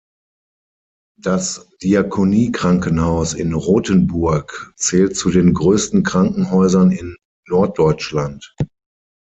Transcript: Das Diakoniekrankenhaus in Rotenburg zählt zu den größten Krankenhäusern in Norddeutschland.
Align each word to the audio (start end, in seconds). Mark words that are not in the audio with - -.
Das 1.21 1.69
Diakoniekrankenhaus 1.83 3.35
in 3.35 3.53
Rotenburg 3.53 4.73
zählt 4.75 5.15
zu 5.15 5.29
den 5.29 5.53
größten 5.53 6.01
Krankenhäusern 6.01 6.89
in 6.91 7.17
Norddeutschland. 7.47 8.51